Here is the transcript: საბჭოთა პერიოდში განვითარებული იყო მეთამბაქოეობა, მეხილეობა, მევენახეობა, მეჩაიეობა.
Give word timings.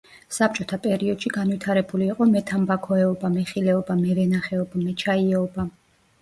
საბჭოთა 0.35 0.77
პერიოდში 0.85 1.31
განვითარებული 1.35 2.07
იყო 2.13 2.27
მეთამბაქოეობა, 2.29 3.31
მეხილეობა, 3.35 3.99
მევენახეობა, 4.01 4.83
მეჩაიეობა. 4.89 5.69